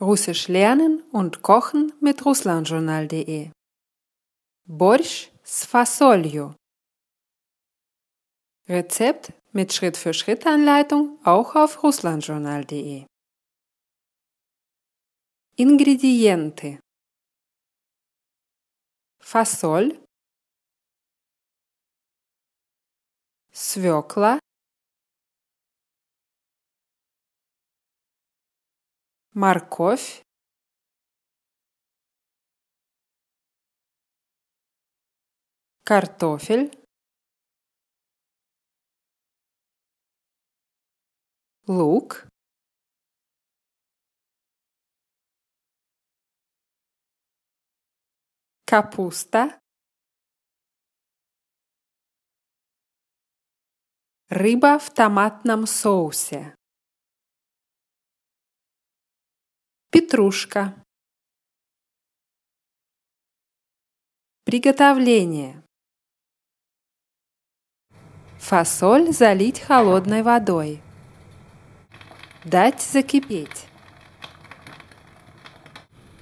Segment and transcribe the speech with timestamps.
[0.00, 3.50] Russisch lernen und kochen mit russlandjournal.de
[4.66, 6.54] Борщ с фасолью
[8.68, 13.06] Rezept mit Schritt-für-Schritt-Anleitung auch auf russlandjournal.de
[15.56, 16.80] Ингредиенты
[19.20, 20.00] Фасоль
[23.52, 24.38] Свекла
[29.41, 30.21] морковь.
[35.85, 36.67] Картофель.
[41.67, 42.27] Лук.
[48.65, 49.61] Капуста.
[54.27, 56.58] Рыба в томатном соусе
[59.91, 60.75] Петрушка.
[64.43, 65.63] Приготовление.
[68.37, 70.83] Фасоль залить холодной водой.
[72.43, 73.65] Дать закипеть.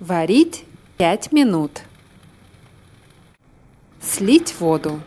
[0.00, 0.64] Варить
[0.98, 1.84] 5 минут.
[4.00, 5.00] Слить воду.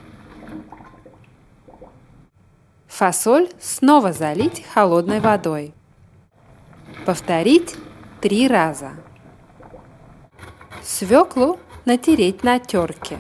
[2.87, 5.73] Фасоль снова залить холодной водой.
[7.05, 7.75] Повторить
[8.25, 8.93] три раза.
[10.81, 13.19] Свеклу натереть на терке.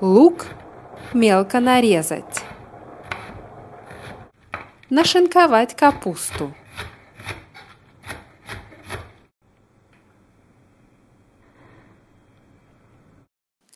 [0.00, 0.46] Лук
[1.12, 2.44] мелко нарезать.
[4.90, 6.54] Нашинковать капусту.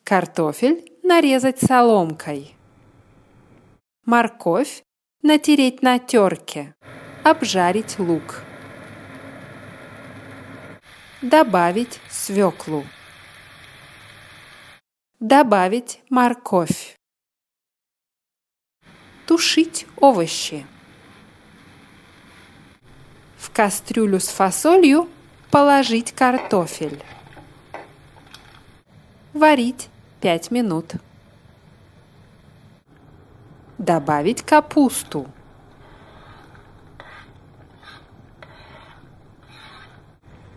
[0.05, 2.55] Картофель нарезать соломкой.
[4.05, 4.83] Морковь
[5.21, 6.73] натереть на терке.
[7.25, 8.45] Обжарить лук.
[11.21, 12.83] Добавить свеклу.
[15.19, 16.97] Добавить морковь.
[19.27, 20.65] Тушить овощи.
[23.37, 25.09] В кастрюлю с фасолью
[25.51, 27.03] положить картофель.
[29.33, 29.89] Варить
[30.21, 30.93] 5 минут.
[33.77, 35.31] Добавить капусту.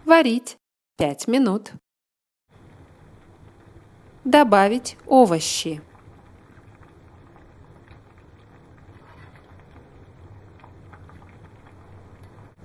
[0.05, 0.59] Варить
[0.99, 1.73] 5 минут.
[4.23, 5.81] Добавить овощи.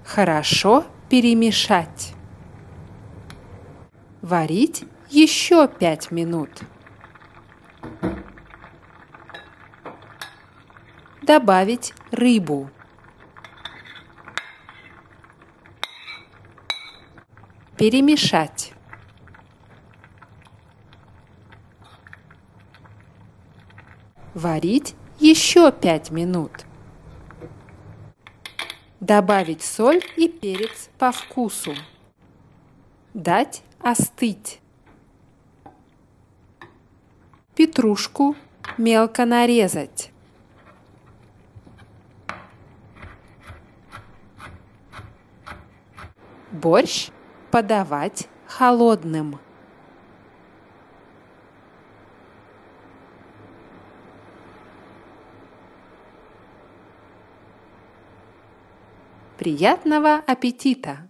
[0.04, 2.14] Хорошо перемешать.
[4.22, 6.50] Варить еще 5 минут.
[11.22, 12.70] Добавить рыбу.
[17.80, 18.74] Перемешать.
[24.34, 26.52] Варить еще 5 минут.
[29.00, 31.74] Добавить соль и перец по вкусу.
[33.14, 34.60] Дать остыть.
[37.56, 38.36] Петрушку
[38.78, 40.12] мелко нарезать.
[46.52, 47.12] Борщ
[47.52, 49.40] подавать холодным.
[59.38, 61.09] Приятного аппетита!